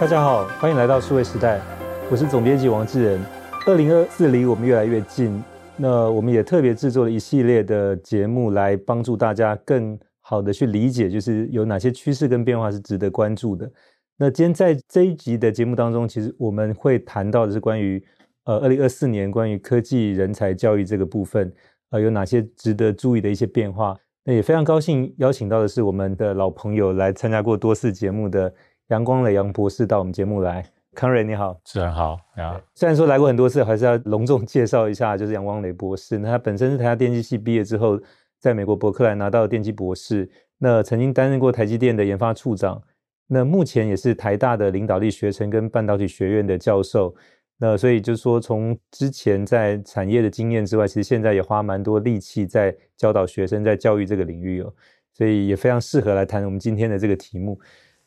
[0.00, 1.60] 大家好，欢迎来到数位时代，
[2.08, 3.20] 我是总编辑王志仁。
[3.66, 5.42] 二零二四离我们越来越近，
[5.76, 13.68] 那我们也特别制作了一系列的节目，来帮助大家更好的去理解，就是有哪些趋势跟变化是值得关注的。
[14.16, 18.00] 那今天在这一集的节目当中，其实我们会谈到的是关于
[18.44, 21.52] 呃二零二四年关于科技人才教育这个部分，
[21.90, 23.96] 呃有哪些值得注意的一些变化。
[24.22, 28.54] 那也非常高兴邀请到的是我们的老朋友，来参加过多次节目的
[28.88, 30.64] 杨光磊杨博士到我们节目来。
[30.94, 32.58] 康瑞你好，主持人好啊。
[32.74, 36.16] 虽然说来过很多次，还是要隆重介绍一下，就是杨光磊博士。
[36.18, 38.00] 那他本身是台大电机系毕业之后，
[38.40, 42.82] 在美国伯克莱拿到电机博士，那曾经担任过台积电的研发处长，
[43.26, 47.14] 那目前也是台大的领导力学程跟半导体学院的教授。
[47.58, 54.72] 那所以就是说，从之前在产业的经验之外，其实现在也花蛮多力气在教导学生，在教育这个领域哦，
[55.12, 57.60] 所以也非常适合来谈我们今天的这个题目。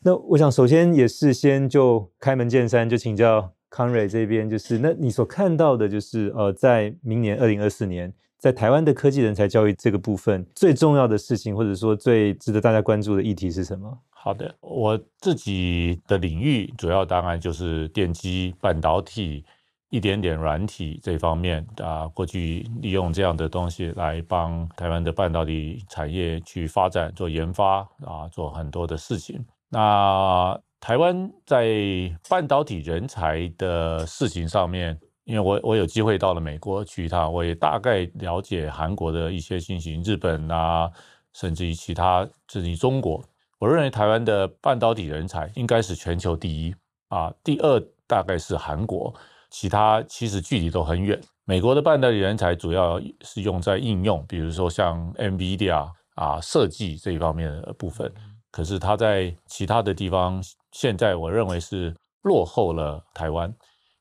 [0.04, 13.96] 那我想首先也是先就开门见山，就请教康瑞这边，就是那你所看到的，就是呃，在明年二零二四年，在台湾的科技人才教育这个部分，最重要的事情，或者说最值得大家关注的议题是什么？
[14.10, 19.46] 好的，我自己的领域主要当然就是电机、半导体、
[19.92, 29.46] 一点点软体这方面啊，过去利用这样的东西来帮台湾的半导体产业去发展、做研发啊，做很多的事情。
[29.74, 31.66] 那台湾在
[32.30, 40.92] 半导体人才的事情上面，因为我我有机会到了美国去一趟，我也大概了解韩国的一些情形，日本啊，
[41.34, 43.24] 甚至于其他甚至于中国。
[43.60, 46.76] 我认为台湾的半导体人才应该是全球第一
[47.08, 49.14] 啊，第二大概是韩国，
[49.50, 51.18] 其他其实距离都很远。
[51.46, 58.12] 美国的半导体人才主要是用在应用，比如说像 NVIDIA 啊设计这一方面的部分。
[58.52, 63.54] 可是他在其他的地方，现在我认为是落后了台湾，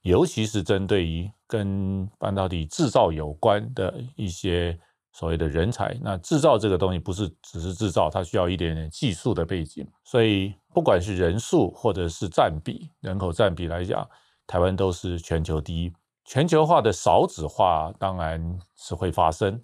[0.03, 4.79] 尤其是针对于跟半导体制造有关的一些
[5.13, 5.97] 所谓的人才。
[6.03, 9.87] 那制造这个东西不是只是制造，它需要一点点技术的背景。
[10.05, 14.09] 所以不管是人数或者是占比，人口占比来讲，
[14.47, 15.93] 台湾都是全球第一。
[16.25, 19.61] 全球化的少子化当然是会发生。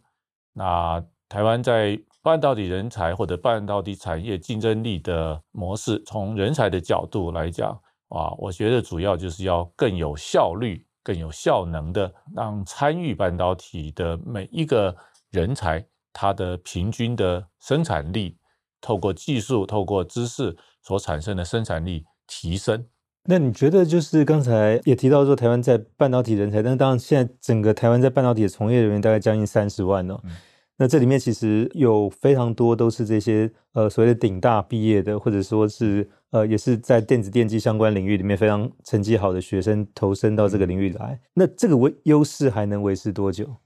[0.52, 7.70] 那台湾在半导体人才或者半导体产业竞争力的模式，从人才的角度来讲，
[8.08, 14.92] 啊，我觉得主要就是要更有效率、更有效能的，让参与半导体的每一个
[15.30, 18.36] 人才，他的平均的生产力，
[18.80, 22.84] 透过技术、透过知识所产生的生产力提升。
[23.28, 30.18] 那你觉得，就是刚才也提到说，台湾在半导体人才，但当然现在整个台湾在半导体的从业人员大概将近三十万哦。
[30.24, 30.32] 嗯
[30.78, 41.18] 那这里面其实有非常多都是这些呃所谓的顶大毕业的，或者说是呃也是在电子电机相关领域里面非常成绩好的学生投身到这个领域来。
[41.32, 43.56] 那这个维优势还能维持多久？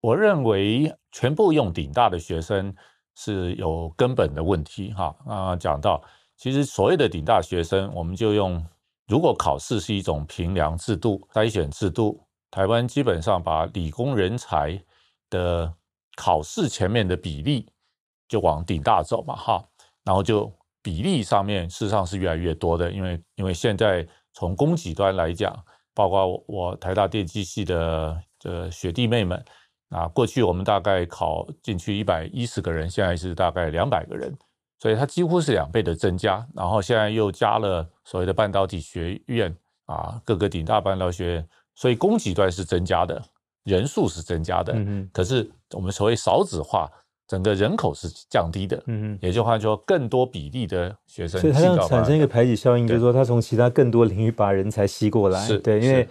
[0.00, 2.74] 我认为全部用顶大的学生
[3.14, 5.14] 是有根本的问题哈。
[5.26, 6.02] 啊，讲到
[6.36, 8.64] 其实所谓的顶大学生，我们就用
[9.06, 12.20] 如果考试是一种评量制度、筛选制度，
[12.50, 14.82] 台湾基本上把理工人才
[15.28, 15.72] 的
[16.16, 17.68] 考试前面的比例
[18.28, 19.64] 就往顶大走嘛，哈，
[20.04, 20.52] 然后就
[20.82, 25.54] 比例上面事实上是越来越多的，因为因为现在从供给端来讲，
[25.94, 29.44] 包括我，我台大电机系的这学弟妹们
[29.90, 34.36] 啊，过去我们大概考进去一百一十个人，现在是大概两百个人，
[34.78, 43.22] 所以它几乎是两倍的增加，然后现在又加了所谓的半导体学院啊，各个顶大半导体学院，所以供给端是增加的。
[43.64, 46.88] 人数是增加的，嗯哼，可是我们所谓少子化，
[47.26, 56.06] 整个人口是降低的，嗯哼，也就换说更多比例的学生，所以它这样产生一个排挤效应，就是说它从其他更多领域把人才吸过来，是对，因为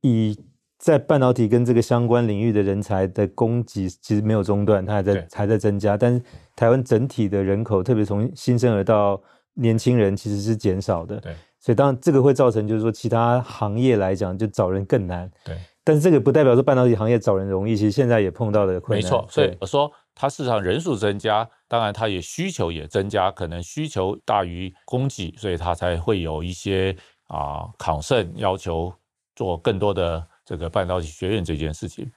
[0.00, 0.36] 以
[0.78, 6.20] 在半导体跟这个相关领域的人才的供给其实没有中断，它还在还在增加，但是
[6.56, 9.22] 台湾整体的人口，特别从新生儿到
[9.54, 15.56] 年轻人其实是减少的，对，所以当然这个会造成就是说其他行业来讲就找人更难，对。
[15.86, 19.04] 但是这个不代表说半导体行业找人容易，其实现在也碰到的困难。
[19.04, 26.96] 没错，所以我说它市场人数增加，当然它也需求也增加，可能需求大于供给，所以它才会有一些
[27.28, 28.92] 啊考生要求
[29.36, 32.10] 做更多的这个半导体学院这件事情。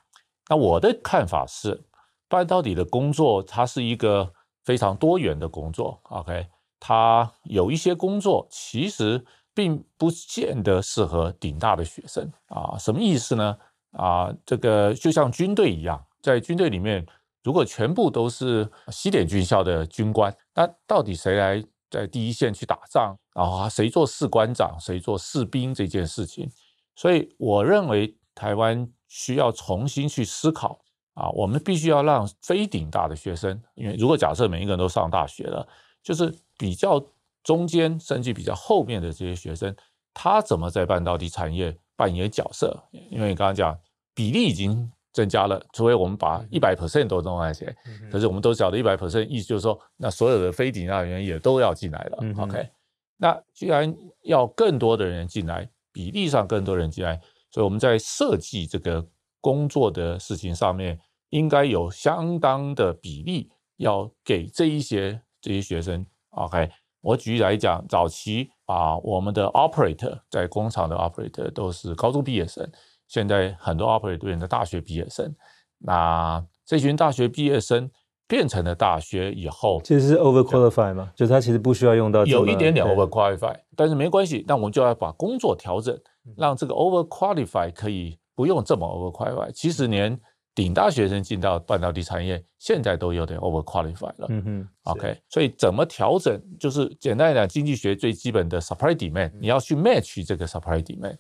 [0.49, 1.79] 那我的看法是，
[2.27, 4.33] 半导体的工作它是一个
[4.63, 6.01] 非常多元的工作。
[6.05, 6.47] OK，
[6.79, 9.23] 它有一些工作其实。
[9.59, 13.57] 并不见得适合顶大的学生啊，什么意思呢？
[13.91, 17.05] 啊，这个就像军队一样，在军队里面，
[17.43, 26.49] 如果全部都是西点军校的军官，那到底谁来在第一线去打仗，然后谁做士官长，谁做士兵这件事情。
[26.95, 30.79] 所以我认为台湾需要重新去思考
[31.15, 35.67] 啊，我们必须要让非顶大的学生，因为如果假设每一个人都上大学了，
[36.01, 37.05] 就是比较
[37.49, 39.75] 中间甚至比较后面的这些学生，
[40.13, 42.83] 他怎么在半导体产业扮演角色？
[43.09, 43.75] 因为你刚刚讲
[44.13, 44.91] 比例已经。
[45.11, 47.75] 增加了，除非我们把一百 percent 都弄来写，
[48.11, 52.19] 可是我们都晓得一百 percent 意思就是说，那所有的非顶大人也都要进来了。
[52.21, 52.69] 嗯、OK，
[53.17, 57.19] 那既然要更多的人进来，比例上更多人进来，
[57.49, 59.03] 所以我们在设计这个
[59.41, 60.99] 工作的事情上面，
[61.31, 66.05] 应该有相当的比例要给这一些这些学生。
[66.29, 66.69] OK，
[67.01, 72.69] 我举例来讲，早期啊，我们的 operator 在工厂的 operator 都是高中毕业生。
[73.07, 75.35] 现在很多 operator 变成大学毕业生，
[75.79, 77.89] 那这群大学毕业生
[78.27, 85.99] 变成了大学以后，其实是 overqualified 嘛，就他其实不需要用到有一点点 overqualified，但是没关系，那我们就要把工作调整，
[86.37, 89.51] 让这个 overqualified 可以不用这么 overqualified。
[89.53, 90.19] 其实连
[90.55, 94.27] 顶大学生进到半导体产业，现在都有点 overqualified 了。
[94.29, 96.41] 嗯哼，OK，所以怎么调整？
[96.59, 101.17] 就是简单来讲，经济学最基本的 supply demand，你要去 match 这个 supply demand。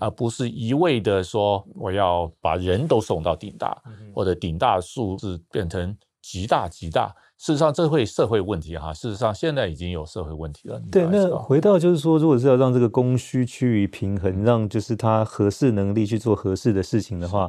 [0.00, 3.80] 而不是一味的说我要把人都送到顶大，
[4.12, 7.14] 或者顶大数字变成极大极大。
[7.38, 8.92] 事实上，这会社会问题哈。
[8.92, 10.82] 事实上，现在已经有社会问题了。
[10.90, 17.48] 对，那回到就是说，如果是要让这个供需趋于平衡，让就是他合适能力去做合适的事情的话。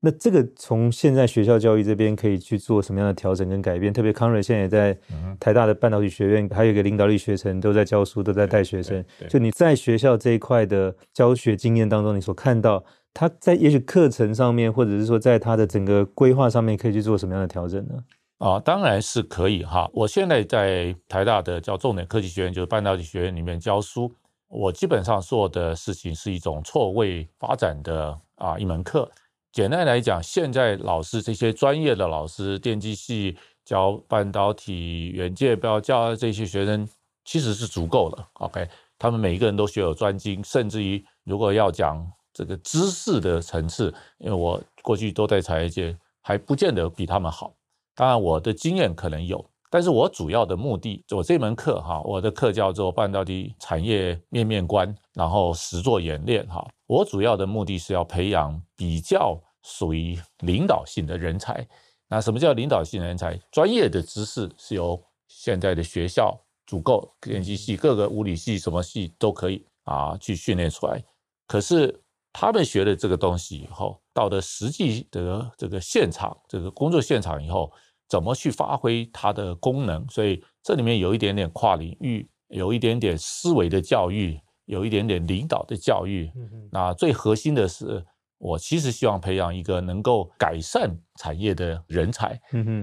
[0.00, 3.92] 那这个从现在学校教育这边可以去做什么样的调整跟改变？
[3.92, 4.96] 特别康瑞现在也在
[5.40, 9.04] 台大的半导体学院，还有一个领导力学程，都在教书，都在带学生。
[9.28, 17.94] 就你在学校这一块的教学经验当中，你所看到他在也许课程上面，或者是说在他的整个规划上面，可以去做什么样的调整呢？
[18.38, 19.90] 啊，当然是可以哈。
[19.92, 24.12] 我现在在台大的叫重点科技学院，就是半导体学院里面教书，
[24.46, 29.10] 我基本上做的事情是一种错位发展的啊一门课。
[29.50, 36.86] 简单来讲，现在老师这些专业的老师，电机系教半导体元件，不要教这些学生，
[37.24, 38.28] 其实是足够了。
[38.34, 38.68] OK，
[38.98, 47.54] 他们每一个人都学有专精，甚至于如果要讲这个知识的层次，因为我过去都在产业界，还不见得比他们好。
[47.94, 56.66] 当然，我的经验可能有，但是我主要的目的，我这门课哈，我的课叫做半导体产业面面观，然后实作演练哈。
[56.86, 61.66] 我主要的目的是要培养比较属于领导性的人才。
[62.08, 63.38] 那什么叫领导性人才？
[63.50, 66.34] 专业的知识是由现在的学校
[66.66, 71.04] 足够，电机系、各个物理系、什么系都可以啊去训练出来。
[71.46, 77.70] 可是他们学了这个东西以后，到了实际的这个现场、这个工作现场以后，
[78.08, 80.06] 怎么去发挥它的功能？
[80.08, 84.40] 所以这里面有一点点跨领域，有一点点思维的教育。
[84.68, 86.30] 有一点点领导的教育，
[86.70, 88.04] 那最核心的是，
[88.36, 92.38] 我其实希望培养一个能够改善产业的人才，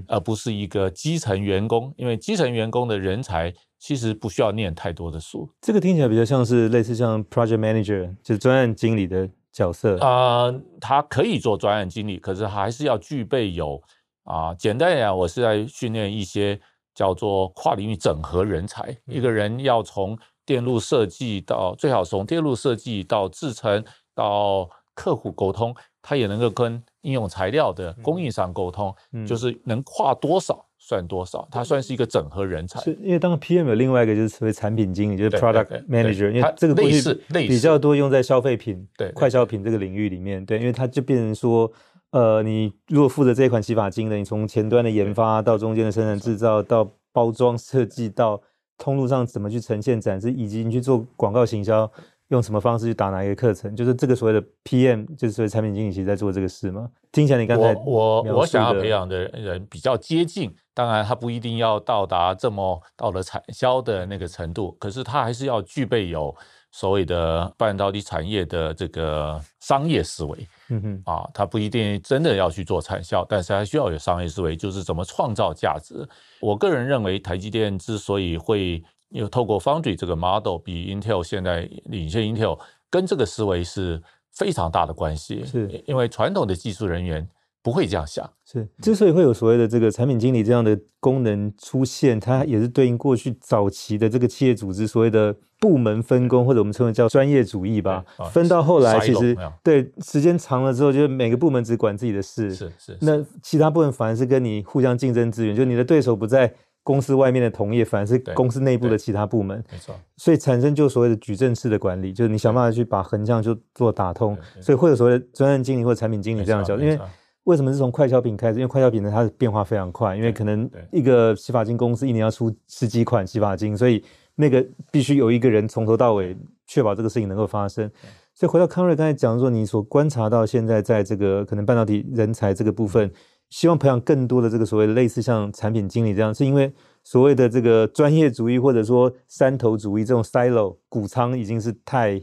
[0.08, 1.94] 而不是一个基层员工。
[1.96, 5.48] 因为基层员工的人才其实不需要念太多的书。
[5.62, 10.00] 这个听起来比较像是类似像 project manager，就是专案经理的角色。
[10.00, 13.80] 啊、呃，他可以做专案经理，可是还是要具备有
[14.26, 16.60] 啊、呃，简单来讲，我是在训练一些
[16.94, 18.96] 叫做跨领域整合人才。
[19.06, 32.80] 一个人要从电路设计到最好从电路设计到制程到客户沟通，他也能够跟应用材料的供应商沟通，嗯、就是能跨多少算多少，他算是一个整合人才。
[32.82, 41.72] 是因为当 PM 有另外一个就是所谓产品经理，就是 Product Manager，因为这个类似比较多用在消费品、对快消品这个领域里面，对，因为它就变成说，
[42.16, 48.42] 呃，你如果负责这一款洗发精的，你从前端的研发到中间的生产制造到包装设计到。
[48.78, 51.90] 通路上怎么去呈现展示，以及你去做广告行销，
[52.28, 56.90] 用什么方式去打哪一个课程，就是这个所谓的 PM，就是所谓产品经理，其实在做这个事嘛？
[57.14, 66.36] 听起来你刚才我我我想要培养的人比较接近，当然他不一定要到达这么到了产销的那个程度，可是他还是要具备有。
[66.78, 76.06] 所谓的半导体产业的这个商业思维，嗯哼，啊，他不一定真的要去做产销，但是他需要有商业思维，就是怎么创造价值。
[76.42, 84.04] 我个人认为，台积电之所以会有透过 Foundry 这个 model 比 Intel 现在领先 Intel，跟这个思维是
[84.34, 87.26] 非常大的关系，是因为传统的技术人员。
[87.66, 98.06] 不会这样想，是之所以会有所谓的这个产品经理这样的功能出现，它也是对应过去早期的这个企业组织所谓的部门分工，或者我们称为叫专业主义吧。
[98.32, 102.96] 分到后来，其实对时间长了之后，就是每个部门只管自己的事，是是。
[103.02, 106.54] 那其他部门反而是跟你互相竞争资源，就你的对手不在
[106.84, 109.58] 公司外面的同业，反而是公司内部的其他部门。
[109.72, 116.78] 没错，所以产生就所谓的矩阵式的管理，就是你想办法去把横向就做打通，所以会有所谓的专案经理或者产品经理这样叫。
[116.78, 117.00] 因为
[117.46, 118.60] 为什么是从快消品开始？
[118.60, 124.04] 因为快消品呢，它的变化非常快，因为可能一个洗发精公司一年要出十几款洗发精，所以
[124.36, 126.38] 那个必须有一个人从头到尾
[126.68, 127.90] 确保这个事情能够发生。
[128.34, 133.12] 所以回到康瑞刚才讲说，你所观察到现在在这个可能半导体人才这个部分。
[133.52, 136.74] 希望培养更多的这个所谓的类似像产品经理这样，是因为
[137.04, 142.20] 所谓的这个专业主义或者说山头主义这种 silo 谷仓已经是太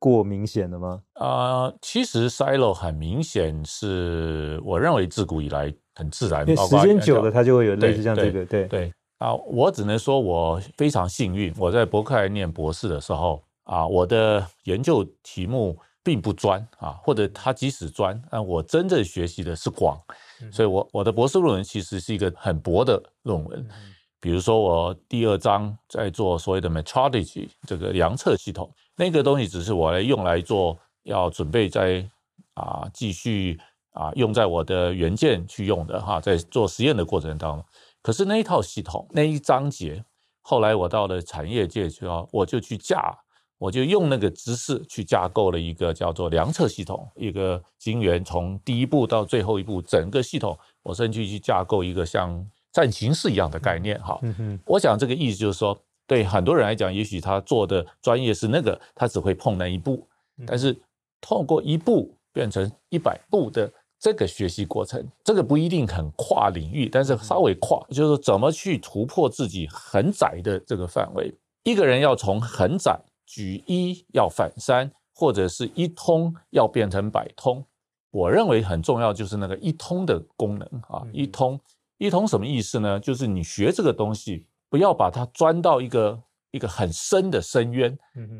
[0.00, 1.00] 过明显的吗？
[1.12, 19.96] 啊、呃，其实 silo 很明显是我认为自古以来很自然，因为时间久了它就会有类似像这个，对对，对啊，我只能说我非常幸运，我在伯克莱念博士的时候啊，我的研究题目并不专啊，或者他即使专，但我真正学习的是广。
[20.50, 23.68] 所以我，我我的博士论文其实是一个很薄的论文，
[24.18, 32.06] 比如说我第二章在做所谓的 metrology 这个量测系统，那个东西只是我来用来做，要准备在
[32.52, 33.58] 啊继续
[33.92, 37.64] 啊用在我的元件去用的哈，在做实验的过程当中。
[38.02, 40.04] 可是那一套系统那一章节，
[40.42, 43.18] 后来我到了产业界去啊，我就去架。
[43.56, 52.42] 我就用那个知识去架构了一个叫做量测系统，一个晶圆从第一步到最后一步整个系统，我甚至去架构一个像
[52.72, 54.00] 战情室一样的概念。
[54.00, 55.78] 哈，嗯我想这个意思就是说，
[56.10, 60.04] 对很多人来讲，也许他做的专业是那个，他只会碰那一步，
[60.44, 60.76] 但是
[61.20, 71.32] 透过一步变成一百步的这个学习过程，这个不一定很跨领域，但是稍微跨，就是怎么去突破自己很窄的这个范围。
[71.62, 72.98] 一个人要从很窄。
[73.32, 77.64] 举一要反三，或者是一通要变成百通，
[78.10, 81.06] 我认为很重要，就是那个一通的功能啊。
[81.12, 81.60] 一通
[81.98, 82.98] 一通什么意思呢？
[82.98, 86.22] 就是你学这个东西，不要把它钻到一个
[86.52, 87.98] 一个很深的深渊，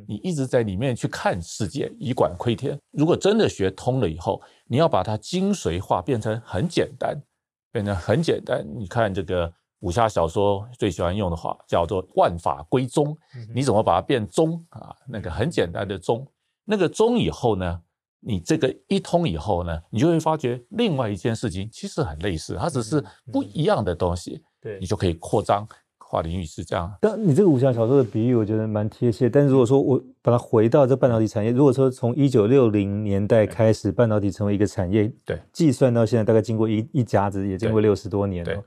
[0.08, 2.78] 你一直在里面去看世界，以管窥天。
[2.92, 7.20] 如果真的学通了以后，你要把它精髓化，变成很简单，
[7.70, 8.66] 变成很简单。
[8.78, 9.52] 你看这个。
[9.80, 13.16] 武侠小说最喜欢用的话叫做“万法归宗”，
[13.54, 14.94] 你怎么把它变宗啊？
[15.08, 16.30] 那个很简单的宗，
[16.66, 17.80] 那个宗以后呢，
[18.20, 25.66] 你这个一通以后呢，你就会发觉另外一件事情其实很类似，它只是不一样的东西，对，你就可以扩张
[26.10, 26.92] 跨领域是这样。
[27.00, 29.30] 但你这个武侠小说的比喻，我觉得蛮贴切。
[29.30, 38.60] 但是如果说我把它回到这半导体产业，如果说从一九六零年代开始，半导体成为一个产业，对，计算到现在大概经过一一甲子，也经过六十多年了。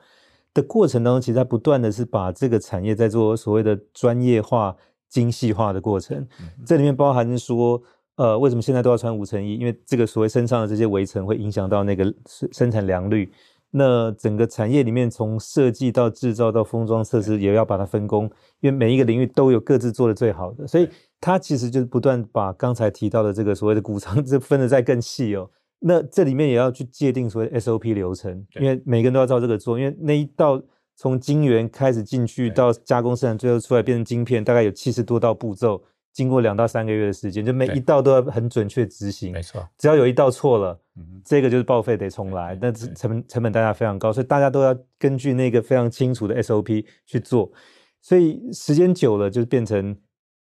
[0.54, 4.74] 的过程当中，其实它不断的是把这个产业在做所谓的专业化、
[5.10, 6.18] 精细化的过程。
[6.40, 7.82] 嗯、这里面包含说，
[8.16, 9.56] 呃，为什么现在都要穿五层衣？
[9.56, 13.30] 因为这个所谓身上的这些围层会影响到那个生产良率。
[13.76, 18.26] 那整个产业里面，从设计到制造到封装测试，也要把它分工，
[18.60, 20.68] 因为每一个领域都有各自做的最好的。
[20.68, 20.88] 所以
[21.20, 25.50] 它其实就是不断把刚才提到的这个所谓的谷仓， 这分的再更细哦。
[25.80, 30.62] 那这里面也要去界定所谓 SOP 流程，因为每个人都要照这个做，因为那一道
[30.96, 39.34] 从晶圆开始进去到加工生产，最后出来变成晶片，大概有七十多道步骤，经过两到三个月的时间，就每一道都要很准确执行。
[39.34, 40.80] 没错，只要有一道错了，
[41.26, 47.52] 这个就是报废得重来，那成本成本代价非常高，所以大家都要根据那个非常清楚的 SOP 去做，
[48.02, 49.98] 所以时间久了就变成。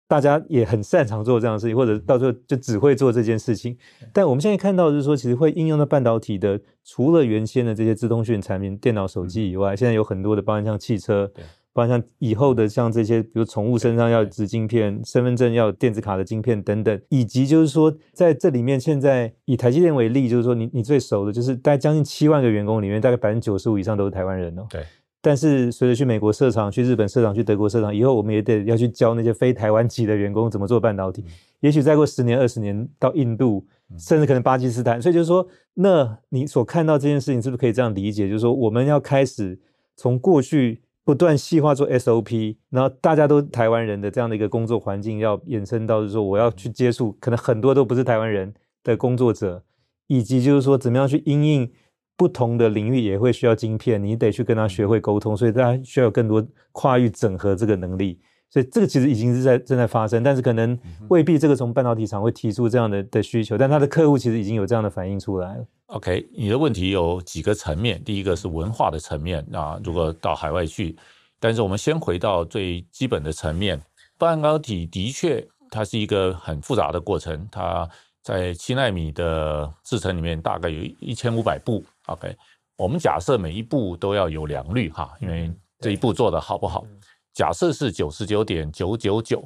[0.09, 3.75] 大家也很擅长做这样的事情，或者到最后就只会做这件事情。
[4.13, 11.33] 但我们现在看到就是说，其实会应用到半导体的，除了原先的这些自通讯产品、电脑、手机以外，现在有很多的，包含像汽车，
[11.73, 24.67] 包含像以后的像这些，比如宠物身上要植晶片，身份证要有电子卡的晶片等等，以及就是说在这里面，现在以台积电为例，就是说你你最熟的就是大概将近七万个员工里面，大概百分之九十五以上都是台湾人哦。
[24.71, 24.83] 对。
[25.25, 31.25] 但是随着去美国设厂、去日本设厂、去德国设厂，以后我们也得要去教那些非台湾籍的员工怎么做半导体。
[31.61, 33.65] 也许再过十年、二十年，到印度，
[33.97, 35.01] 甚至可能巴基斯坦。
[35.01, 38.29] 所以就是说，那你所看到这件事情，是不是可以这样理解？
[38.29, 39.57] 就是说，我们要开始
[39.95, 48.55] 从过去不断细化做 SOP，然后大家都台湾人的这样的一个工作环境，要延伸到就是说，我要去接触可能很多都不是台湾人
[48.85, 49.65] 的工作者，
[50.07, 51.73] 以及就是说，怎么样去因应。
[52.15, 58.21] 不同的领域也会需要晶片，你得去跟他学会沟通，所以大家需要有更多跨域整合这个能力。
[58.53, 60.79] 所以这个其实已经是在正在发生，但是可能
[61.09, 65.65] 未必这个从半导体厂会提出这样的的需求，但他的客户其实已经有这样的反应出来了。
[65.87, 70.95] OK，你的问题有几个层面，第一个是文化的层面啊，如果到海外去，
[71.41, 73.81] 但是我们先回到最基本的层面，
[74.19, 77.89] 半导体的确它是一个很复杂的过程，它。
[78.25, 81.85] 在七纳米的制程里面，大概有一千五百步。
[82.07, 82.33] OK，
[82.77, 86.87] 我们假设每一步都要有良率哈，因为这一步做的好不好？
[87.33, 89.43] 假设是九十九点九九九，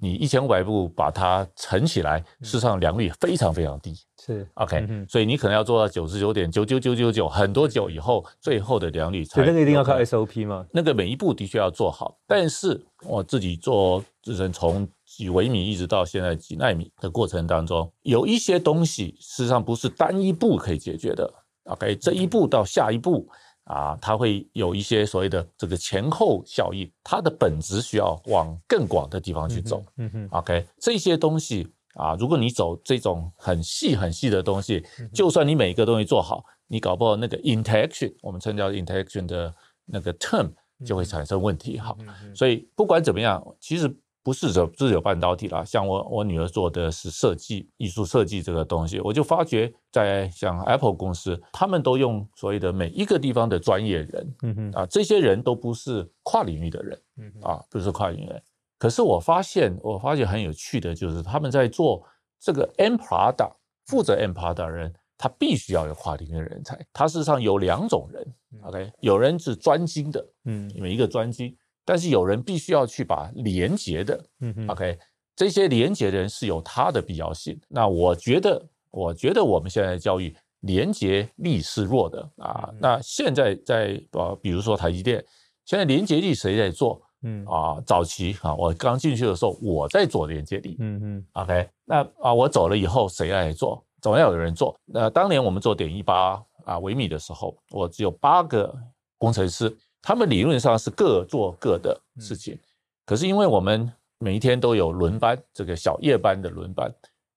[0.00, 3.92] 你一千五百步把它乘起来，事实上良率非常非常低。
[4.24, 9.44] 是 OK，所以你可能要做到九十九点九九九九九，很多九以后，最后的良率才。
[9.44, 10.64] 那个一定要靠 SOP 吗？
[10.72, 21.28] 那个每一步的确要做好，但是我自己做自身从几微米一直到现在几纳米的过程当中，有一些东西事实上不是单一步可以解决的。
[21.64, 23.28] OK，这一步到下一步。
[23.64, 29.84] 啊，它会有一些所谓的这个前后效应，它的本质需要往更广的地方去走。
[29.96, 39.54] 嗯哼，OK，这些东西啊，如果你走这种很细很细的东西，就算你每一个东西做好，你搞不好那个 interaction，我们称叫 interaction 的
[39.86, 40.50] 那个 term
[40.84, 41.78] 就会产生问题。
[41.78, 41.96] 好，
[42.34, 43.94] 所以不管怎么样，其实。
[44.24, 58.42] 不是只只有半导体啦，像我我女儿做的是设计艺术设计这个东西，我就发觉在像 Apple 公司，他们都用所谓的每一个地方的专业人，嗯哼啊，这些人都不是跨领域的人，嗯啊，不是跨领域人。
[58.78, 62.02] 可是我发现，我发现很有趣的就是他们在做
[62.40, 63.52] 这个 end product，
[63.84, 66.78] 负责 product 的人，他必须要有跨领域的人才。
[66.94, 71.54] 他事实上有两种人，OK，有人是专精的，嗯，每一个专精。
[71.84, 74.98] 但是有人必须要去把连接的，嗯嗯，OK，
[75.36, 77.60] 这些连接的人是有他的必要性。
[77.68, 82.72] 那我觉得，我觉得我们现在的教育连接力是弱的啊。
[82.80, 85.22] 那现在在呃，比如说台积电，
[85.64, 87.02] 现在连接力谁在做？
[87.26, 93.82] 嗯啊，早期啊，我刚进去的时候我在做连接力，嗯嗯，OK，那啊我走了以后谁来做？
[94.02, 94.78] 总要有人做。
[94.84, 98.74] 那当年我们做点一八啊微米的时候，我只有八个
[99.18, 99.74] 工程师。
[100.06, 102.58] 他们理论上是各做各的事情，
[103.06, 106.94] 可是因为我们每一天都有轮班，这个小夜班的轮班，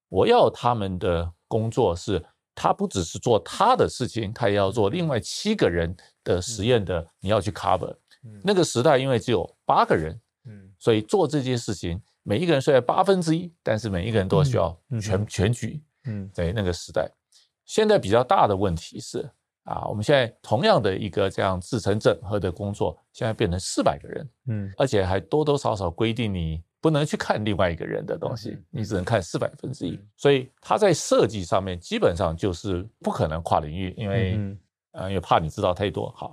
[0.10, 2.22] 我要他们的工作是，
[2.54, 5.96] 他不只是做他的事情，他也要做另外七个人
[6.26, 7.96] 的实验的，你要去 cover。
[8.44, 10.20] 那个时代因为只有八个人，
[10.78, 15.82] 所以做这件事情，每一个人虽然八分之一，但是每一个人都需要全全局。
[16.04, 17.10] 嗯在那个时代，
[17.64, 19.30] 现在比较大的问题是。
[19.68, 34.60] 啊，我们现在同样的一个这样制成整合的工作，现在变成四百个人，嗯，而且还多多少少规定你不能去看另外一个人的东西，你只能看四百分之一，所以它在设计上面基本上就是不可能跨领域，因为嗯，
[34.94, 36.32] 呃，也怕你知道太多，哈，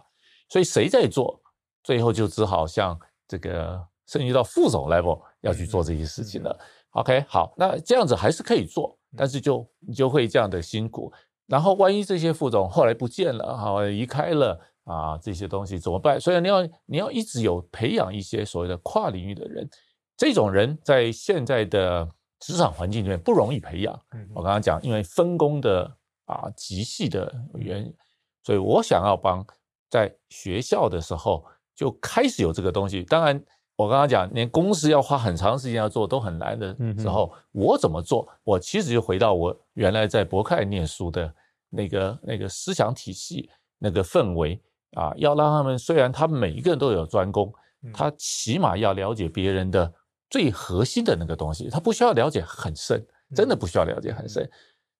[0.49, 1.43] 所以谁在做，
[1.83, 6.57] 最后就只好像这个升级到副总 level 要去做这些事情了。
[6.91, 11.13] OK，好，那这样子还是可以做，但是就你就会这样的辛苦。
[11.47, 16.19] 然后，万一这些副总后来不见了，好离开了啊，这些东西怎么办？
[16.21, 19.69] 所以你要你要一直有培养一些所谓的跨领域的人，
[20.17, 22.09] 这种人在现在的
[22.41, 23.95] 职场环境里面不容易培养。
[24.35, 27.95] 我刚刚讲，因为分工的啊极细的原因，
[28.43, 29.47] 所以我想要帮
[29.91, 33.03] 在学校的时候就开始有这个东西。
[33.05, 33.45] 当然。
[33.77, 38.29] 我刚刚讲，连公司要花很长时间要做都很难的时候，嗯、我怎么做？
[38.45, 41.35] 我其实就回到我原来在伯克莱念书的
[41.71, 44.61] 那个那个思想体系、那个氛围
[44.93, 47.53] 啊，要让他们虽然他们每一个人都有专攻，
[47.93, 49.93] 他起码要了解别人的
[50.31, 54.49] 最核心的那个东西，他不需要了解很深，真的不需要了解很深，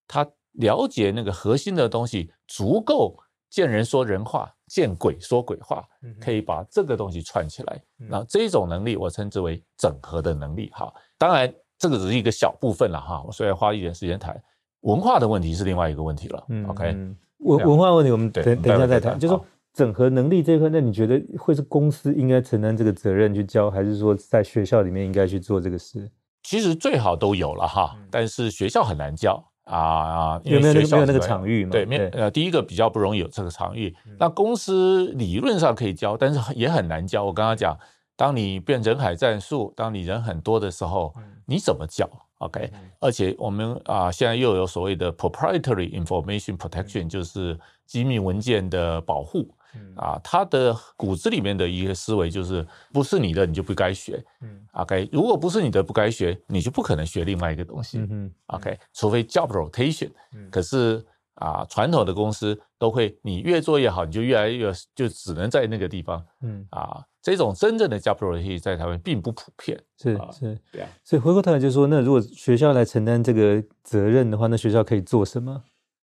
[0.09, 3.17] 他了解那个核心的东西足够。
[3.51, 5.85] 见人说人话，见鬼说鬼话，
[6.21, 7.81] 可以把这个东西串起来。
[7.97, 10.69] 那这种能力，我称之为整合的能力。
[10.73, 13.23] 哈，当然这个只是一个小部分了哈。
[13.25, 14.37] 我虽然花一点时间谈
[14.81, 16.45] 文化的问题，是另外一个问题了。
[16.67, 16.93] OK，
[17.39, 19.17] 文文化问题，我们等等一下再谈。
[19.17, 26.11] 就是说整合能力这一块，那你觉得会是公司应该承担这个责任去教，还是说在学校里面应该去做这个事？
[26.43, 29.53] 其实最好都有了哈，但是学校很难教。
[29.65, 31.73] 啊啊，因为没有没有那个场域嘛？
[31.73, 33.95] 对，没有呃，第一个比较不容易有这个场域。
[34.19, 37.25] 那公司理论上可以教，但是也很难教。
[37.25, 37.79] 我刚刚讲，
[38.17, 41.15] 当你变人海战术，当你人很多的时候，
[41.47, 42.71] 你怎么教？OK？
[43.01, 49.49] 而且我们啊，现在又有所谓的 proprietary information protection，就是机密文件的保护。
[49.97, 54.23] 啊，他的骨子里面的一些思维就是，不是你的你就不该学。
[54.41, 57.99] 嗯，OK，如果不是你的不该学，你就不可能学另外一个东西。
[57.99, 60.11] 嗯哼，OK，除非 job rotation。
[60.35, 66.25] 嗯，可是啊，传统的公司都会，你越做越好，你就越来越就只能在那个地方。
[66.43, 69.81] 嗯，啊，这种真正的 job rotation 在台湾并不普遍。
[69.99, 70.89] 是是，对啊。
[71.03, 75.65] 所以回过头来就说，那如果学校来承担这个责任的话，那学校可以做什么？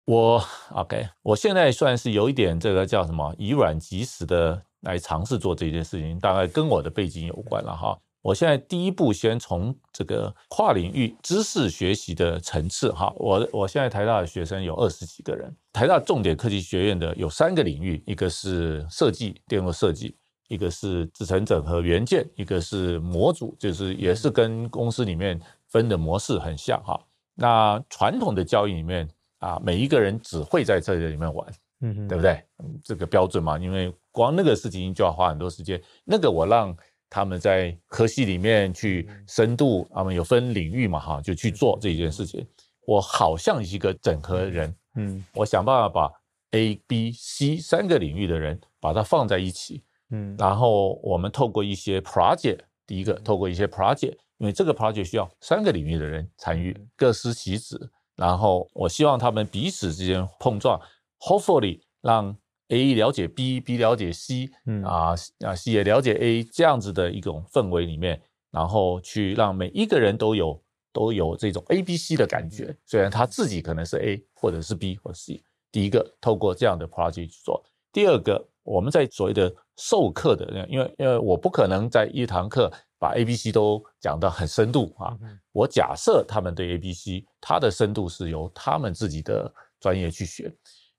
[0.07, 7.99] 我 OK，我现在算是有一点这个叫什么以软击石的来尝试做这件事情，大概跟我的背景有关了哈。
[8.21, 20.17] 我现在第一步先从这个跨领域知识学习的层次哈，我我现在台大的学生有二十几个人，台大重点科技学院的有三个领域，一个是设计电路设计，
[20.49, 25.39] 一个是制成整合元件，一个是模组，就是也是跟公司里面
[25.69, 26.99] 分的模式很像哈。
[27.35, 29.07] 那传统的交易里面
[29.45, 31.47] 啊，每一个人只会在这里面玩，
[31.83, 32.43] 嗯哼，对不对？
[32.83, 35.79] 这个标准嘛，因为光那个事情就要花很多时间。
[36.05, 36.75] 那个我让
[37.11, 42.47] 他们在科系里面去深度，他们有分领域嘛哈，就去做这件事情。
[42.87, 46.13] 我好像一个整合人，嗯，我想办法把
[46.53, 54.17] A、B、C 三个领域的人把它放在一起，嗯，然后我们透过一些 project，第一个透过一些 project。
[54.39, 57.79] 因为这个 project 需要三个领域的人参与，各司其职。
[58.17, 60.81] 然后我希望他们彼此之间碰撞
[61.19, 62.37] ，hopefully 让
[62.69, 72.77] A 了解 B，B 了解 C，嗯啊啊 C 也了解 A 这样子的一种氛围里面，然后去让每一个人都有都有这种 A、B、C 的感觉。
[72.87, 75.43] 虽然他自己可能是 A 或者是 B 或者 C。
[75.73, 77.63] 第一个透过这样的 project 去做。
[77.93, 82.73] 第二个我们在所谓的授课的，因为因为我不可能在一堂课。
[83.05, 85.15] 把 A、B、C 都讲得很深度啊！
[85.53, 90.51] 我假设他们对 A、B、C，它的深度是由他们自己的专业去学。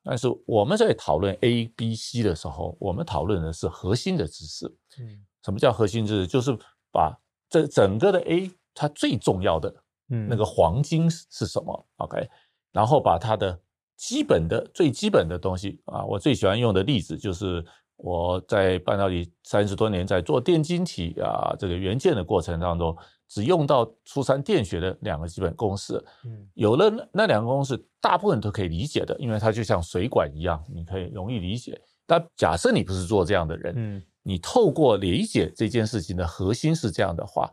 [0.03, 4.67] 但是我们在讨论 A、B、C 的时候，我们讨论的是核心的知识。
[4.99, 6.27] 嗯，什么叫核心知识？
[6.27, 6.55] 就是
[6.91, 9.73] 把这整个的 A 它最重要的
[10.05, 12.29] 那个黄金是什么？OK，
[12.71, 13.59] 然后把它的
[13.97, 17.65] 基本的最基本的东西啊，我最喜欢用的例子就是。
[17.97, 22.95] 我在半导体三十多年，在做电晶体啊这个元件的过程当中，
[23.27, 26.03] 只用到初三电学的两个基本公式。
[26.25, 31.79] 嗯，有了那两个公式，大部分都可以理解的，因为它就像水管一样，你可以容易理解。
[32.05, 37.49] 但假设你不是做这样的人，嗯，你透过理解这件事情的核心是这样的话，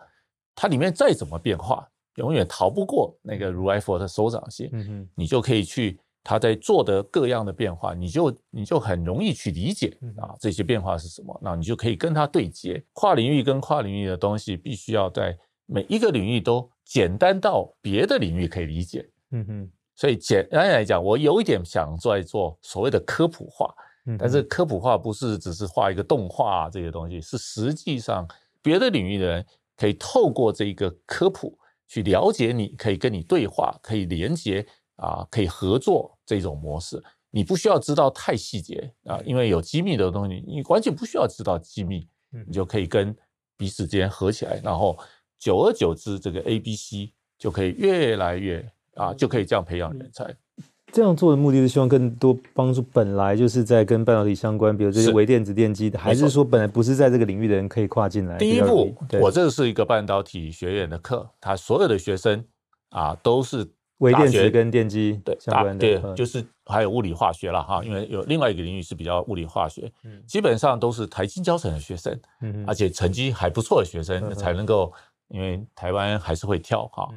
[0.54, 4.68] 它里面再怎么变化，永远逃不过那个如来佛的手掌心。
[4.72, 6.00] 嗯哼，你就可以去。
[6.24, 12.82] 他在做的各样的变化，你就你就很容易去理解啊，这些变化是什么，那你就可以跟他对接。
[12.92, 19.08] 跨领域跟跨领域的东西，必须要在每一个领域都简单到别的领域可以理解。
[19.32, 23.74] 嗯哼，所以简单来讲，我有一点想在做所谓的科普化，
[24.16, 28.28] 但是科普化不是只是画一个动画啊，这些东西，是实际上
[28.62, 31.58] 别的领域的人可以透过这一个科普
[31.88, 34.64] 去了解你，可以跟你对话，可以连接。
[35.02, 42.06] 啊，可以合作这种模式，你不需要知道太细节啊，因为有机密的东西，你完全不需要知道机密，
[42.46, 43.12] 你就可以跟
[43.56, 44.96] 彼此之间合起来，然后
[45.40, 50.32] 久而久之，这个 A、B、C 就可以越来越啊，就可以这样培养人才。
[50.92, 58.38] 这样做的目的是希望更多帮助本来就是在跟半导体相关，比如这些微电子电机的，还是说本来不是在这个领域的人可以跨进来？
[58.38, 62.44] 第一步，我这是一个半导体学院的课，他所有的学生
[62.90, 63.68] 啊都是。
[64.02, 69.90] 微电子跟电机对相关的，对，就是还有物理化学了哈，因为有另外一个领域是比较物理化学，
[70.26, 72.20] 基本上都是台清交成的学生，
[72.66, 74.92] 而且成绩还不错的学生才能够，
[75.28, 77.08] 因为台湾还是会跳哈，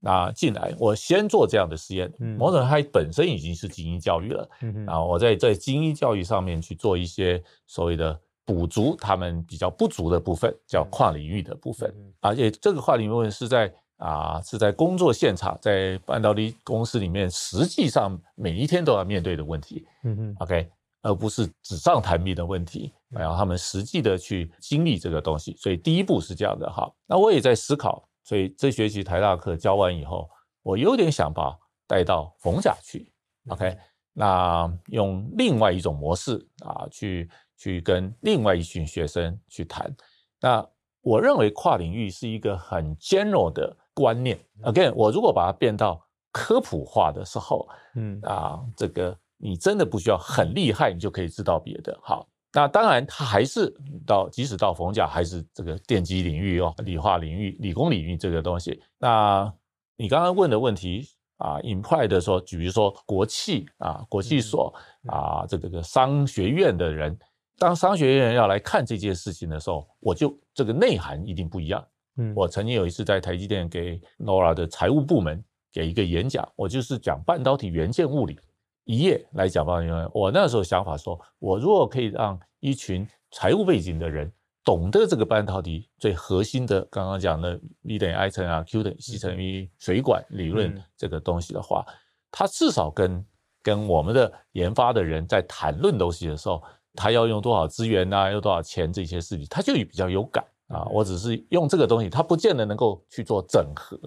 [0.00, 4.48] 那进来我先做这样的实验，某种它本身已经是精英教育了，
[4.86, 13.70] 然后我在在精英教育上面去做一些所谓的补足他们比较不足的部分，叫跨领域的部分，而且这个跨领域部分是在。
[14.00, 20.70] 啊，是在工作现场，在半导体公司里面，实际上每一天都要面对的问题，嗯嗯，OK，
[21.02, 26.90] 而不是纸上谈兵的问题，然后他们实际的去经历这个东西，所以第一步是这样的哈。
[27.06, 30.26] 那我也在思考，所以这学期台大课教完以后，
[30.62, 31.54] 我有点想把
[31.86, 33.12] 带到冯甲去
[33.48, 33.76] ，OK，
[34.14, 39.94] 那用另外一种模式啊，去去跟另外一群学生去谈。
[40.40, 40.66] 那
[41.02, 43.76] 我认为跨领域是一个很 general 的。
[44.00, 46.00] 观念，again，我如果把它变到
[46.32, 51.98] 科普化的时候，嗯啊，这个你真的不需要很厉害，你就可以知道别的。
[52.02, 53.70] 好，那当然，它还是
[54.06, 58.82] 到即使到逢甲，还是这个电机领域哦，理化领域、理工领域这个东西。
[58.98, 59.52] 那
[59.96, 64.72] 你刚刚问的问题啊，imply 的说，比如说国企啊、国际所
[65.08, 67.18] 啊，这个个商学院的人，
[67.58, 71.84] 当商学院要来看这件事情的时候，我就这个内涵一定不一样。
[72.16, 75.42] 嗯，我曾经有一次在台积电给 Nora 的财务部门
[75.72, 78.38] 给一个演讲，我就是讲半导体元件物理
[78.84, 79.82] 一页来讲吧。
[79.82, 84.30] 因为我那时候想法说，我如果可以让一群财务背景的人
[84.64, 91.86] 懂得这个半导体最核心的，刚刚讲的 V 等于 I 乘啊，Q 等于 C 乘 V 水管理论这个东西的话，
[92.30, 93.24] 他至少跟
[93.62, 96.62] 跟我们的研发的人在谈论东西的时候，
[96.94, 100.44] 他要用多少资源啊，用多少钱这些事情，他就比较有感。
[100.70, 103.98] 啊，我只是用这个东西，他不见得能够去做整合。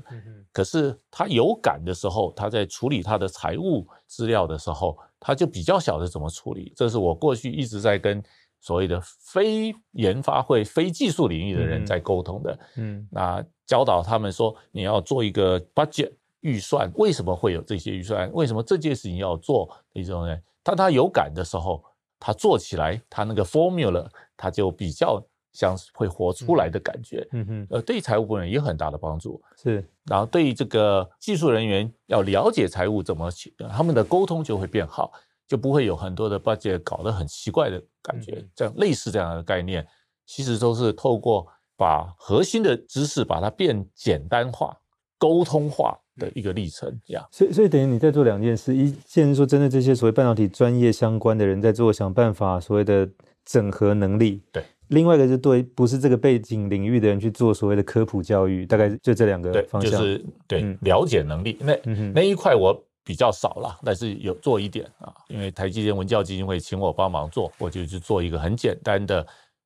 [0.54, 6.72] 可是他有感的时候，他在处理他的财务资料的时候，他就比较晓得怎么处理。
[6.74, 8.24] 这是我过去一直在跟
[8.62, 12.58] 所谓的非研发会、非技术领域的人在沟通的。
[12.78, 18.32] 嗯，那教导他们说，你要做一个 budget 预算，为什么会有这些预算？
[18.32, 19.70] 为什么这件事情要做？
[19.92, 21.84] 一种呢，当他有感的时候，
[22.18, 25.22] 他做起来，他那个 formula 他就比较。
[25.54, 29.88] 像是会活出来的感觉，嗯哼，呃，对于财务部门也有很大的帮助，是。
[30.06, 35.14] 然后对于这个技术人员要了解财务怎么去，他们的沟通就会变好，
[35.48, 38.44] 就不会有很多的 budget 搞得很奇怪的感觉。
[38.56, 39.86] 这样类似这样的概念，
[40.26, 44.76] 其实都是透过把核心的知识把它变简单化、
[45.18, 47.00] 沟通化的一个历程。
[47.06, 53.08] 这样，所以所以等于你在做两件事，一件是说针对这些所谓半导体专业相关的人在做想办法所谓的
[53.46, 54.64] 整合能力，对。
[54.94, 59.92] 另外一个是对不是这个背景领域的人去做所谓的科普教育，大概就这两个方向。
[59.92, 65.14] 就是对、嗯、了解能力，那、嗯、那一块我比较少了，但是有做一点啊。
[65.28, 69.26] 因为台积电文教基金会请我帮忙做，我就去做一个很简单的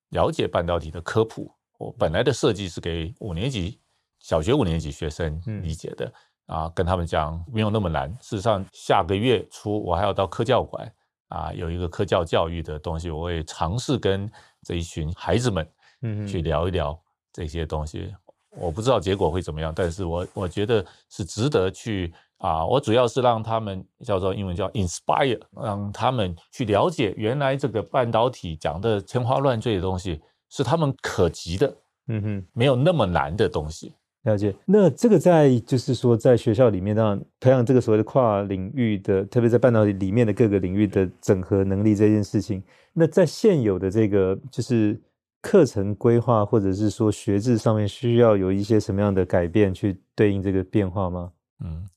[0.09, 1.51] 了解半导体的科普。
[1.77, 3.77] 我本来的设计是给五年级
[4.19, 6.11] 小学五年级学生理解的、
[6.47, 8.09] 嗯、啊，跟他们讲没有那么难。
[8.21, 10.91] 事实上，下个月初我还要到科教馆
[11.27, 14.29] 啊，有一个科教教育的东西，我会尝试跟。
[14.63, 15.65] 这一群孩子们，
[16.01, 16.99] 嗯，去聊一聊
[17.31, 18.13] 这些东西，
[18.49, 22.65] 我不知道结果会怎么样，但是我我觉得是值得去啊。
[22.65, 31.73] 我主要是让他们叫做英文叫 inspire，让他们去了解原来这个半导体讲的天花乱坠的东西是他们可及的，
[32.07, 33.93] 嗯哼，没有那么难的东西。
[34.27, 34.53] 了解。
[34.65, 42.61] 那这个在就是说，在学校里面让培养这个所谓的跨领域的，特别在半导体里面的各个领域的整合能力这件事情。
[42.93, 44.99] 那在现有的这个就是
[45.41, 51.31] 课程规划或者是说学制上面，需要有一些什么样的改变去对应这个变化吗？
[51.63, 51.87] 嗯，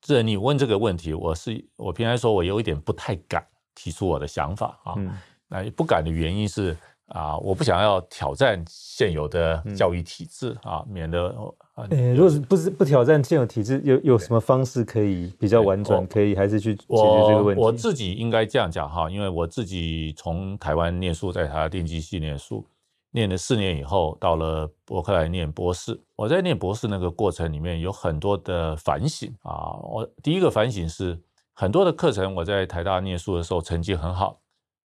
[0.00, 4.94] 这你问这个问题，我是我平常说我有一点不太敢提出我的想法啊。
[4.96, 5.10] 嗯，
[5.48, 6.76] 那不敢的原因是
[7.08, 11.34] 啊，我不想要挑战现有的教育体制啊，嗯、免得。
[11.74, 17.60] 呃，如果是不是不挑战现有体制，有有什么方式可以比较婉转，可以还是去解决这个问题？
[17.60, 22.66] 我，我自己应该这样讲哈，因为我自己从台湾念书，在台大电机系念书，
[23.12, 25.98] 念了四年以后，到了伯克莱念博士。
[26.16, 29.78] 我在念博士那个过程里面有很多的反省啊。
[29.80, 31.16] 我第一个反省是，
[31.54, 34.40] 很多的课程我在台大念书的时候成绩很好，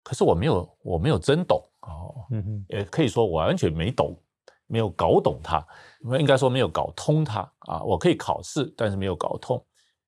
[0.04, 4.18] 可是我没有我没有真懂哦，嗯哼，也可以说我完全没懂。
[4.66, 5.64] 没有搞懂它，
[6.18, 7.84] 应该说没有搞通它啊！
[7.84, 9.64] 我可以考试，但是没有搞通。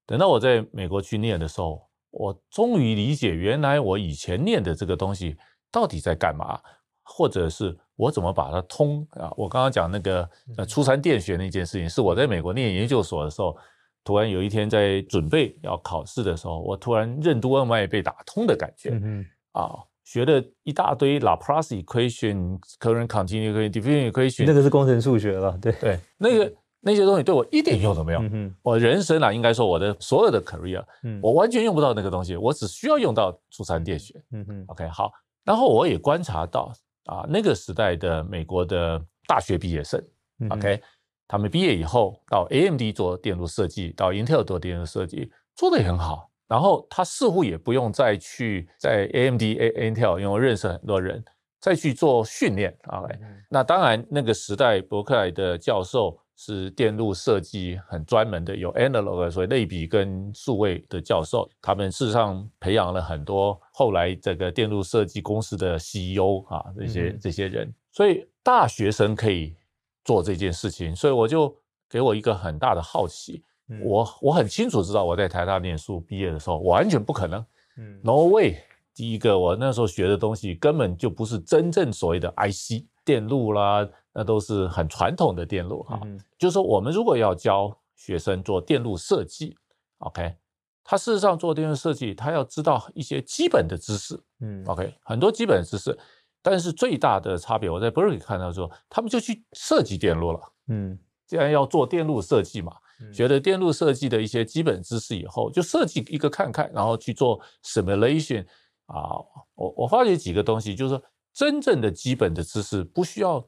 [0.08, 5.38] 等到我在美国去念的时候，我终于理解原来我以前念的这个东西
[5.70, 6.60] 到底在干嘛，
[7.04, 9.32] 或者是我怎么把它通啊？
[9.38, 13.56] 我刚刚讲那个呃初三电学那件事情，是我在美国念研究所的时候，
[14.04, 19.78] 突然有一天在准备要考试的时候，我突然任督二脉被打通的感觉，嗯啊。
[20.06, 28.20] 学了一大堆 Laplace equation、current continuous equation、diffusion equation，那个是工程数学了，对对，那个那些东西对我一点用都没有。
[28.22, 34.14] 嗯、我人生啊，应该说我的所有的 career，、嗯、我完全用不到那个东西，我只需要用到初三电学。
[34.32, 35.12] 嗯哼，OK，好。
[35.44, 36.72] 然后我也观察到
[37.06, 40.00] 啊，那个时代的美国的大学毕业生、
[40.40, 40.80] 嗯、，OK，
[41.28, 46.30] 他们毕业以后到 AMD 做电路设计，到 Intel 做电路设计，做得也很好。
[46.48, 51.24] 然后他似乎也不用再去在 AMD、A、Intel，因为我认识很多人，
[51.60, 53.02] 再去做训练啊。
[53.02, 53.20] Okay?
[53.50, 69.56] 那当然，那个时代伯克莱的教授是电路设计很专门的，有 analog 所以类比跟数位的教授，他们事实上培养了很多后来这个电路设计公司的 CEO 啊，这些这些人，所以大学生可以
[70.04, 71.56] 做这件事情，所以我就
[71.90, 73.44] 给我一个很大的好奇。
[73.82, 77.46] 我我很清楚知道，我在台大念书毕业的时候，完全不可能。
[77.78, 78.58] 嗯，No way。
[78.94, 86.00] 第一个，我那时候学的东西根本就不是真正所谓的 IC 电路啦，那都是很传统的电路哈。
[86.06, 89.58] 嗯，就是说，我们如果要教学生做电路设计
[89.98, 90.36] ，OK，
[90.82, 94.18] 他事实上做电路设计，他要知道一些基本的知识。
[94.40, 95.98] 嗯，OK，很多基本的知识，
[96.42, 100.40] 但是最大的差别，我在 Berkeley 看到说，他们就去设计电路了。
[100.68, 100.98] 嗯，
[101.28, 102.72] 既然要做电路设计嘛。
[103.14, 108.46] 学了电路设计的一些基本知识以后，就设计一个看看，然后去做 simulation
[108.86, 109.20] 啊。
[109.56, 111.04] 我我发觉几个东西，就是说
[111.34, 113.46] 真正的基本的知识不需要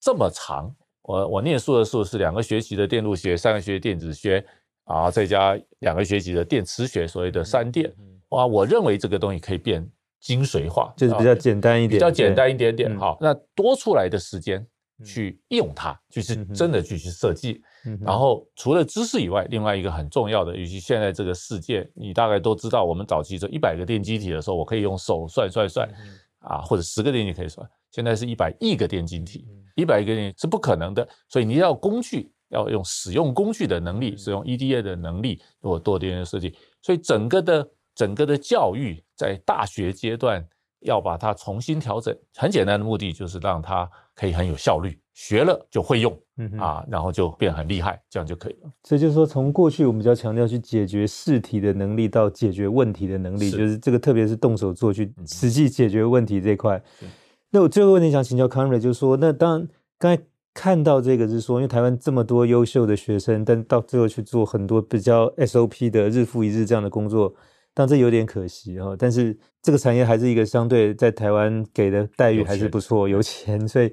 [0.00, 0.74] 这么长。
[1.02, 4.44] 我我念书的时候是两个学期的电路学，三个学期电子学
[4.84, 7.92] 啊，再加两个学期的电磁学，所谓的三电。
[8.30, 9.86] 哇，我认为这个东西可以变
[10.20, 12.98] 精髓化，就是比较简单一点，比较简单一点点。
[12.98, 14.66] 好，那多出来的时间。
[15.04, 17.62] 去用它，就是真的去去设计。
[17.86, 25.88] 嗯、然后除了知识以外，另外一个很重要的，尤其现在这个世界，你大概都知道，我们早期这一百个电机体的时候，我可以用手算算算。
[25.98, 29.44] 嗯、啊，或者十个电机可以算，现在是一百亿个电晶体，
[29.74, 40.46] 一百亿个电是不可能的，所以你要工具，要用使用工具的能力，使用 EDA 的能力做多电的设计，所以整个的整个的教育在大学阶段
[40.80, 44.96] 要把它重新调整，很简单的目的就是让它可以很有效率。
[45.14, 48.70] 学了就会用，嗯啊，然后就变很厉害，这样就可以了。
[48.84, 56.76] 所以就是说，从过去我们比较强调去解决试题的能力，到解决问题的能力，是就是这个，特别是动手做去实际解决问题这一块。
[57.02, 57.08] 嗯、
[57.50, 59.68] 那我最后问题想请教 Conrad，就是说，那当然
[59.98, 60.22] 刚才
[60.52, 67.34] 看到这个是说，因为台湾这么多优秀的学生，但到最后去做很多比较 SOP 的日复一日这样的工作，
[67.72, 68.94] 当然这有点可惜哈。
[68.98, 73.90] 但是这个产业还是一个相对在台湾给的待遇还是不错，有钱，有钱，所以。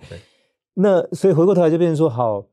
[0.76, 2.46] 那所以回过头来就变成说，好，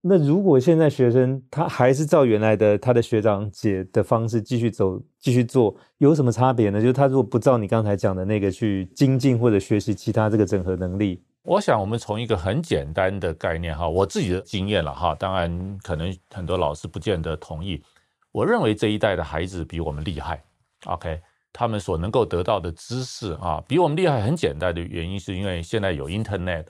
[0.00, 6.80] 那如果现在学生他还是照原来的他的学长姐的方式继续走，继续做，有什么差别呢？
[6.80, 17.82] 就是他如果不照你刚才讲的那个去精进或者学习其他这个整合能力，我想我们从一个很简单的概念哈，我自己的经验了哈，当然可能很多老师不见得同意。
[18.32, 20.42] 我认为这一代的孩子比我们厉害
[20.86, 21.20] ，OK，
[21.52, 24.22] 他们所能够得到的知识啊，比我们厉害。
[24.22, 26.64] 很简单的原因是因为现在有 Internet。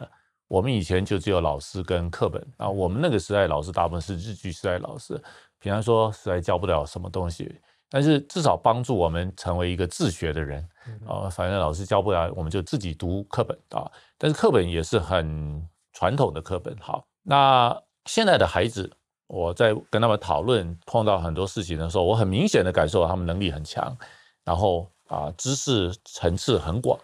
[0.48, 5.20] 我们以前就只有老师跟课本啊，我们那个时代老师大部分是日剧时代老师，
[5.58, 10.66] 平常说实在教不了什么东西，但是至少帮助我们成为一个自学的人
[11.04, 11.28] 啊。
[11.28, 13.90] 反正老师教不了，我们就自己读课本啊。
[14.16, 16.76] 但是课本也是很传统的课本。
[16.78, 18.88] 好，那现在的孩子，
[19.26, 23.96] 我在跟他们讨论碰到很多事情的时候，我很明显的感受到他们能力很强，
[24.44, 26.96] 然后啊知识层次很广。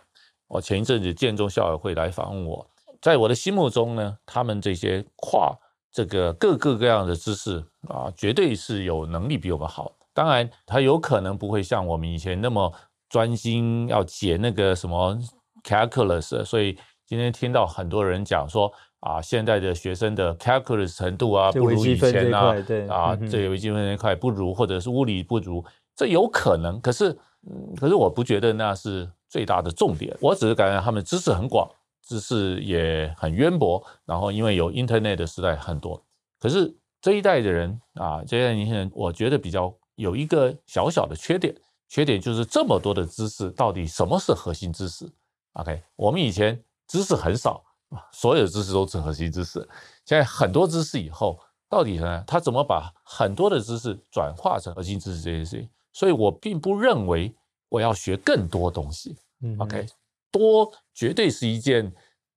[0.47, 2.65] 我前一阵子建中校友会来访问我。
[3.03, 5.59] 在我的心目中呢，他们这些跨
[5.91, 9.91] 这个各个各样的知识啊，绝对是有能力比我们好。
[10.15, 12.73] 当然，他有可能不会像我们以前那么
[13.09, 15.19] 专心要解那个什么
[15.65, 16.45] calculus。
[16.45, 25.65] 所以今天听到很多人讲说啊，现在的学生的 calculus 程度啊，不如以前啊，对啊，这个微积分那块不如，或者是物理不如，
[25.97, 26.81] 这有可能。
[26.81, 27.11] 可是，
[27.51, 30.17] 嗯，可是我不觉得那是最大的重点。
[30.21, 31.69] 我只是感觉他们知识很广。
[32.03, 36.05] 知识也很渊博，然后因为有 Internet 的时代很多，
[36.39, 41.55] 可是这一代的人啊，这一代年轻人，我觉得比较有一个小小的缺点，
[41.89, 45.11] 缺点就是这么多的知识，到底什么是核心知识
[45.55, 47.65] ？OK，我们以前知识很少，
[48.13, 49.61] 所有的知识都是核心知识，
[50.05, 51.39] 现在很多知识以后，
[51.69, 55.69] 到底呢，他怎么把很多的知识转化成核心知识这件事情？
[55.93, 57.35] 所以我并不认为
[57.69, 59.17] 我要学更多东西。
[59.43, 59.87] 嗯，OK。
[60.33, 61.93] 多绝对是一件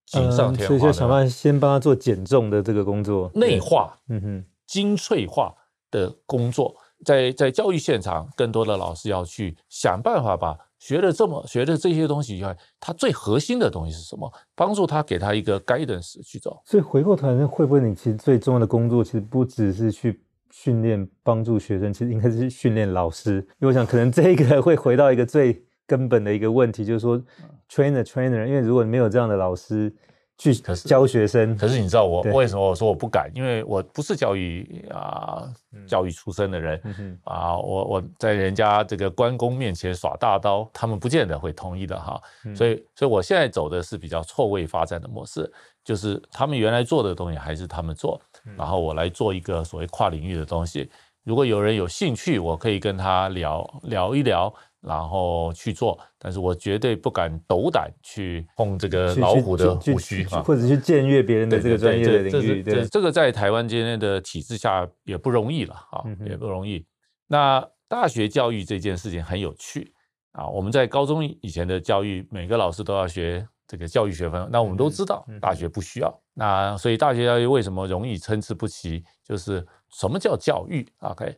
[0.06, 5.56] 锦上添花的，所以就想办法先帮他做减重的这个工作，内化，嗯哼，精粹化
[5.90, 14.32] 的工作，在在教育现场，更多的老师要去想办法把学了这么学的这些东西以外，他最核心的东西是什么？
[14.54, 16.62] 帮助他给他一个 guidance 去走。
[16.66, 23.38] 所以回过头来，会不会你其实最重要的工作，其实不只是去训练帮助学生，其实应该是训练老师。
[23.60, 25.64] 因为我想，可能这个会回到一个最。
[25.88, 27.22] 根本的一个问题就是说
[27.70, 29.94] ，trainer trainer，因为如果没有这样的老师
[30.38, 33.32] 去教学生，可是，可是你知道我为什么我说我不敢？
[33.34, 35.48] 因为我不是教育啊
[35.88, 36.82] 教育出身的人
[37.24, 42.22] 啊，我我在人家这个关公面前耍大刀，他们不见得会同意的哈。
[42.54, 45.50] 所以，所以我现在走的是比较错位发展的模式，
[45.86, 48.20] 就是他们原来做的东西还是他们做，
[48.58, 50.90] 然后我来做一个所谓跨领域的东西。
[51.24, 54.54] 如果有人有兴趣，我可以跟他聊聊一聊。
[54.86, 62.62] 然后去做，但是我绝对不敢斗胆去碰这个老虎的胡须啊，或者去僭越别人的这个专业的领域。
[62.62, 66.86] 对，这个在台湾今天的体制下也不容易了啊，也不容易。
[67.28, 69.92] 那大学教育这件事情很有趣
[70.34, 76.22] 啊，我们在高中以前的教育，每个老师都要学这个教育学分，那我们都知道大学不需要。
[76.36, 79.04] 那所以大学教育为什么容易参差不齐？
[79.24, 81.36] 就是什么叫教育？OK。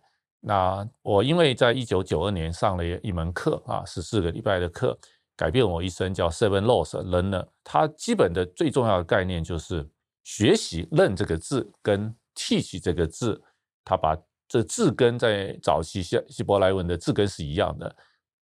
[0.47, 4.97] 那我因为在一九九二年上了一门课啊，十四个礼拜的课，
[5.36, 7.45] 改变我一生，叫 Seven Laws of Learner。
[7.65, 9.85] 它基本的最重要的概念就是
[10.23, 13.43] 学习 “learn” 这个字跟 “teach” 这个字，
[13.83, 14.17] 它把
[14.48, 17.93] 这字根在早期希希伯来文的字根是一样的。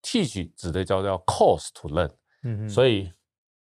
[0.03, 2.11] teach 指的叫叫 cause to learn，
[2.43, 3.11] 嗯哼，所以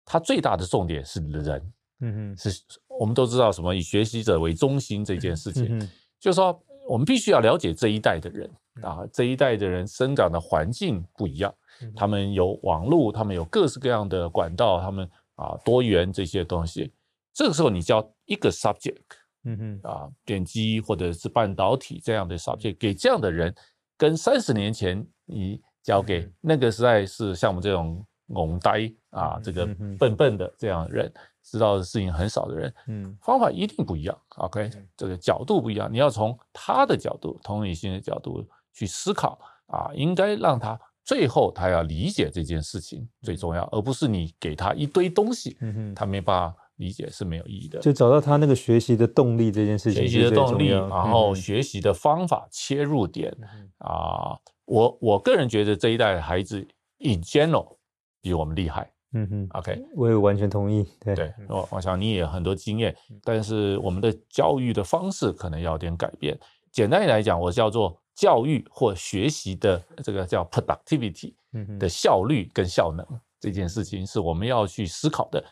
[0.04, 1.72] 它最大的重点是人，
[2.02, 6.56] 嗯哼，是我们都知道什么以学习者为中心这件事情，嗯，就是说。
[6.88, 8.50] 我们必须要了解这一代的人
[8.82, 11.54] 啊，这一代的人生长的环境不一样，
[11.94, 16.92] 他们有网络，他们有各式各样的管道，他们啊多元这些东西。
[17.34, 18.96] 这个时候你教一个 subject，
[19.44, 23.54] 嗯哼，啊电机或者是半导体这样的 subject 给这样的人，
[23.96, 29.66] 跟三十年前你教给那个时代是像我们这种懵呆啊，这个
[29.98, 31.12] 笨笨的这样的人，
[31.42, 34.16] 知道的事情很少的人，嗯，方法一定不一样。
[34.36, 43.34] OK，这个角度不一样，你要从他的角度、同理心的角度去思考啊，应该让他最后他要理解这件事情最。
[43.34, 47.80] 重要，而不是你给他一堆东西，嗯，他没办法理解是没有意义的。
[47.80, 53.34] 就找到他那个学习的动力这件事情，学习的动力，然后学习的方法、切入点
[53.78, 56.60] 啊，我我个人觉得这一代的孩子
[56.98, 57.77] in general
[58.20, 58.90] 比我们厉害。
[59.12, 60.86] 嗯哼，OK，我也完全同意。
[61.00, 62.94] 对，对，我我想你也很多经验，
[63.24, 66.38] 但是我们的教育的方式可能要有点改变。
[66.70, 71.32] 简单来讲，我叫做教育或学习的这个叫 productivity
[71.78, 73.06] 的效率跟效能
[73.40, 75.42] 这件事情，是我们要去思考的。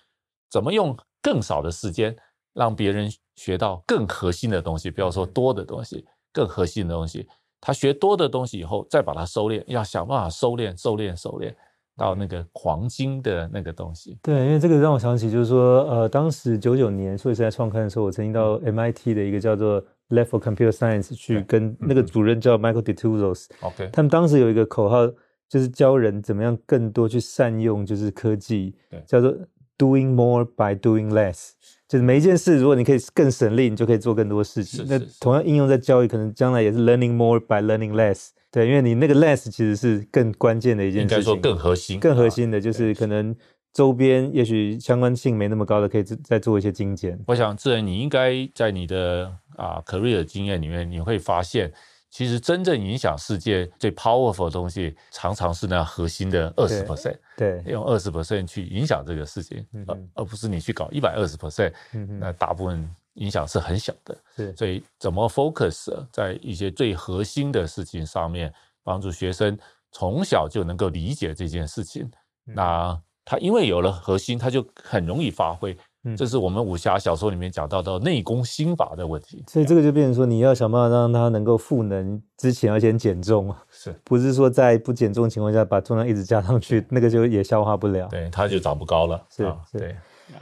[0.51, 2.15] 怎么用更少的时间
[2.53, 4.91] 让别人学到更核心的东西？
[4.91, 7.27] 不要说多的东西，更核心的东西。
[7.59, 11.55] 他学多的东西以后，再把它收敛，要想办法收敛、收敛、收敛。
[11.97, 25.07] 到那个黄金的那个东西，对，因为这个让我想起，就是说，呃，当时九九年硕士在创刊的时候，我曾经到 MIT 的一个叫做 Lab for Computer Science 去跟那个主任叫 Michael Detouzos，OK，他们当时有一个口号，
[25.49, 28.75] 就是教人怎么样更多去善用就是科技，
[29.07, 29.35] 叫做
[29.79, 31.53] Doing More by Doing Less，
[31.89, 34.85] 就是每一件事，如果你可以更省力，你就可以做更多事情。
[34.87, 38.33] 那同样应用在教育，可能将来也是 Learning More by Learning Less。
[38.57, 43.37] 对，因为你那个 less 其实是更关键的一件事情，应该说更核心，更核心的就是可能
[43.75, 47.23] 周边也许相关性没那么高的，可以再做一些精简。
[47.27, 51.71] 我想，智仁，你应该在你的啊 career 经验里面，你会发现，
[52.09, 61.75] 其实真正影响世界最 powerful 的东西，常常是那核心的二十 percent，对，用二十 percent 去影响这个事情，而、嗯、而不是你去搞一百二十 percent，
[62.19, 62.89] 那大部分。
[63.17, 68.53] 影响是很小的，是，所以怎么 focus 在一些最核心的事情上面，
[68.83, 69.59] 帮助学生
[69.93, 72.03] 从小就能够理解这件事情。
[72.47, 75.77] 嗯、那他因为有了核心，他就很容易发挥。
[76.05, 79.43] 嗯，这是我们武侠小说里面讲到的内功心法的问题。
[79.49, 89.27] 所以这个就变成说，你要想办法让他能够赋能之前要先减重，是不是说在不减重的情况下把重量一直加上去，那个就也消化不了，对，他就长不高了。
[89.29, 89.43] 是，
[89.73, 89.97] 是对。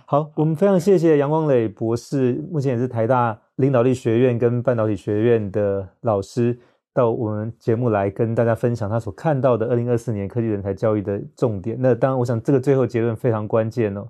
[0.06, 6.58] 好，我们非常谢谢杨光磊博士，目前也是台大领导力学院跟半导体学院的老师，
[6.92, 11.76] 到我们节目来跟大家分享他所看到的二零二四年科技人才教育的重点。
[11.78, 14.06] 那当然，我想这个最后结论非常关键哦，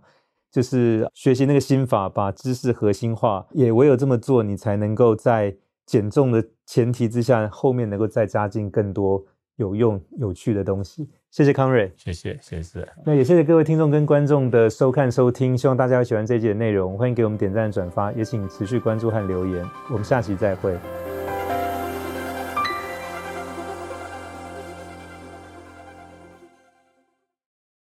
[0.50, 5.54] 就是学习那个心法，把知识核心化，也唯有这么做，你才能够在
[5.86, 9.24] 减重的前提之下，后面能够再加进更多
[9.56, 11.08] 有用、有趣的东西。
[11.34, 12.86] 谢谢康瑞，谢谢谢谢。
[13.04, 20.72] 那也谢谢各位听众跟观众的收看收听，希望大家会喜欢这一集的内容，欢迎给我们点赞转发，也请持续关注和留言，我们下期再会。